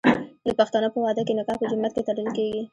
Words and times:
د 0.47 0.49
پښتنو 0.59 0.87
په 0.95 0.99
واده 1.03 1.21
کې 1.27 1.33
نکاح 1.39 1.57
په 1.59 1.65
جومات 1.71 1.91
کې 1.95 2.05
تړل 2.07 2.27
کیږي. 2.37 2.61